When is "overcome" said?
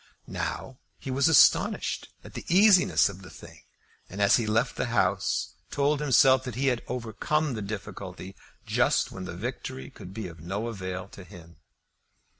6.87-7.53